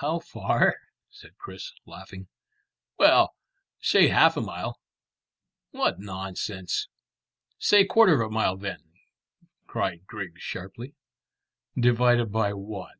"How 0.00 0.18
far?" 0.18 0.76
said 1.08 1.38
Chris, 1.38 1.72
laughing. 1.86 2.28
"Well, 2.98 3.34
say 3.80 4.08
half 4.08 4.36
a 4.36 4.42
mile." 4.42 4.78
"What 5.70 5.98
nonsense!" 5.98 6.88
"Say 7.58 7.86
quarter 7.86 8.20
of 8.20 8.28
a 8.30 8.30
mile 8.30 8.58
then," 8.58 8.82
cried 9.66 10.06
Griggs 10.06 10.42
sharply. 10.42 10.94
"Divided 11.80 12.30
by 12.30 12.52
what?" 12.52 12.98